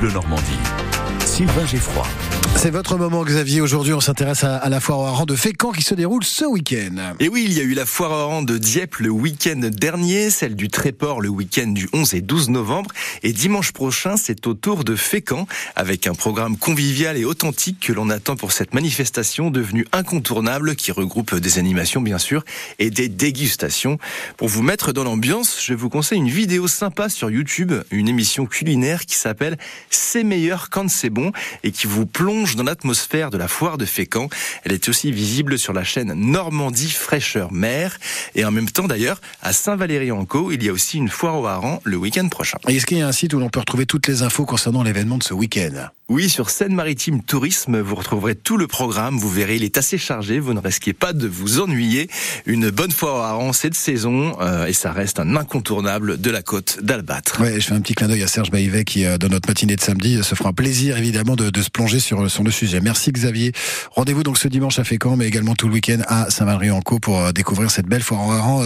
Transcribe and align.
Bleu 0.00 0.10
Normandie. 0.12 0.58
Sylvain 1.24 1.64
Geffroy. 1.66 2.27
C'est 2.56 2.70
votre 2.70 2.96
moment, 2.96 3.24
Xavier. 3.24 3.60
Aujourd'hui, 3.60 3.92
on 3.92 4.00
s'intéresse 4.00 4.42
à, 4.42 4.68
la 4.68 4.80
foire 4.80 4.98
au 4.98 5.04
hareng 5.04 5.26
de 5.26 5.36
Fécamp 5.36 5.70
qui 5.70 5.82
se 5.82 5.94
déroule 5.94 6.24
ce 6.24 6.44
week-end. 6.44 7.14
Et 7.20 7.28
oui, 7.28 7.44
il 7.46 7.52
y 7.52 7.60
a 7.60 7.62
eu 7.62 7.74
la 7.74 7.86
foire 7.86 8.10
au 8.10 8.14
hareng 8.14 8.44
de 8.44 8.58
Dieppe 8.58 8.96
le 8.96 9.10
week-end 9.10 9.60
dernier, 9.72 10.30
celle 10.30 10.56
du 10.56 10.68
Tréport 10.68 11.20
le 11.20 11.28
week-end 11.28 11.68
du 11.68 11.88
11 11.92 12.14
et 12.14 12.20
12 12.20 12.48
novembre. 12.50 12.90
Et 13.22 13.32
dimanche 13.32 13.72
prochain, 13.72 14.16
c'est 14.16 14.46
au 14.48 14.54
tour 14.54 14.82
de 14.82 14.96
Fécamp, 14.96 15.46
avec 15.76 16.06
un 16.06 16.14
programme 16.14 16.56
convivial 16.56 17.16
et 17.16 17.24
authentique 17.24 17.78
que 17.80 17.92
l'on 17.92 18.10
attend 18.10 18.34
pour 18.34 18.50
cette 18.50 18.74
manifestation 18.74 19.50
devenue 19.50 19.86
incontournable, 19.92 20.74
qui 20.74 20.90
regroupe 20.90 21.36
des 21.36 21.58
animations, 21.58 22.00
bien 22.00 22.18
sûr, 22.18 22.44
et 22.80 22.90
des 22.90 23.08
dégustations. 23.08 23.98
Pour 24.36 24.48
vous 24.48 24.62
mettre 24.62 24.92
dans 24.92 25.04
l'ambiance, 25.04 25.62
je 25.64 25.74
vous 25.74 25.88
conseille 25.88 26.18
une 26.18 26.28
vidéo 26.28 26.66
sympa 26.66 27.08
sur 27.08 27.30
YouTube, 27.30 27.72
une 27.90 28.08
émission 28.08 28.46
culinaire 28.46 29.06
qui 29.06 29.16
s'appelle 29.16 29.58
C'est 29.90 30.24
meilleur 30.24 30.70
quand 30.70 30.90
c'est 30.90 31.10
bon, 31.10 31.32
et 31.62 31.70
qui 31.70 31.86
vous 31.86 32.06
plonge 32.06 32.37
dans 32.38 32.62
l'atmosphère 32.62 33.30
de 33.30 33.36
la 33.36 33.48
foire 33.48 33.78
de 33.78 33.84
Fécamp. 33.84 34.28
Elle 34.64 34.72
est 34.72 34.88
aussi 34.88 35.10
visible 35.10 35.58
sur 35.58 35.72
la 35.72 35.82
chaîne 35.82 36.12
Normandie 36.14 36.90
Fraîcheur 36.90 37.52
Mer. 37.52 37.98
Et 38.34 38.44
en 38.44 38.50
même 38.50 38.70
temps 38.70 38.86
d'ailleurs, 38.86 39.20
à 39.42 39.52
Saint-Valéry-en-Caux, 39.52 40.52
il 40.52 40.62
y 40.62 40.68
a 40.68 40.72
aussi 40.72 40.98
une 40.98 41.08
foire 41.08 41.38
au 41.40 41.46
hareng 41.46 41.80
le 41.84 41.96
week-end 41.96 42.28
prochain. 42.28 42.58
Est-ce 42.68 42.86
qu'il 42.86 42.98
y 42.98 43.02
a 43.02 43.08
un 43.08 43.12
site 43.12 43.34
où 43.34 43.40
l'on 43.40 43.48
peut 43.48 43.60
retrouver 43.60 43.86
toutes 43.86 44.06
les 44.06 44.22
infos 44.22 44.46
concernant 44.46 44.82
l'événement 44.82 45.18
de 45.18 45.24
ce 45.24 45.34
week-end? 45.34 45.88
Oui, 46.10 46.30
sur 46.30 46.48
Seine-Maritime 46.48 47.22
Tourisme, 47.22 47.80
vous 47.80 47.94
retrouverez 47.94 48.34
tout 48.34 48.56
le 48.56 48.66
programme. 48.66 49.18
Vous 49.18 49.28
verrez, 49.28 49.56
il 49.56 49.62
est 49.62 49.76
assez 49.76 49.98
chargé. 49.98 50.38
Vous 50.38 50.54
ne 50.54 50.58
risquez 50.58 50.94
pas 50.94 51.12
de 51.12 51.28
vous 51.28 51.60
ennuyer. 51.60 52.08
Une 52.46 52.70
bonne 52.70 52.90
foire 52.90 53.16
au 53.16 53.18
hareng, 53.18 53.52
c'est 53.52 53.68
de 53.68 53.74
saison, 53.74 54.34
euh, 54.40 54.64
et 54.64 54.72
ça 54.72 54.90
reste 54.90 55.20
un 55.20 55.36
incontournable 55.36 56.18
de 56.18 56.30
la 56.30 56.40
côte 56.40 56.78
d'Albâtre. 56.82 57.38
Ouais, 57.42 57.60
je 57.60 57.66
fais 57.66 57.74
un 57.74 57.82
petit 57.82 57.92
clin 57.92 58.08
d'œil 58.08 58.22
à 58.22 58.26
Serge 58.26 58.50
Baïvet 58.50 58.84
qui, 58.84 59.04
euh, 59.04 59.18
dans 59.18 59.28
notre 59.28 59.50
matinée 59.50 59.76
de 59.76 59.82
samedi, 59.82 60.18
se 60.24 60.34
fera 60.34 60.48
un 60.48 60.54
plaisir 60.54 60.96
évidemment 60.96 61.36
de, 61.36 61.50
de 61.50 61.60
se 61.60 61.68
plonger 61.68 62.00
sur, 62.00 62.30
sur 62.30 62.42
le 62.42 62.50
sujet. 62.50 62.80
Merci 62.80 63.12
Xavier. 63.12 63.52
Rendez-vous 63.90 64.22
donc 64.22 64.38
ce 64.38 64.48
dimanche 64.48 64.78
à 64.78 64.84
Fécamp, 64.84 65.16
mais 65.16 65.26
également 65.26 65.54
tout 65.54 65.68
le 65.68 65.74
week-end 65.74 66.00
à 66.06 66.30
Saint-Valery-en-Caux 66.30 67.00
pour 67.00 67.20
euh, 67.20 67.32
découvrir 67.32 67.70
cette 67.70 67.86
belle 67.86 68.02
foire 68.02 68.26
au 68.26 68.32
hareng. 68.32 68.64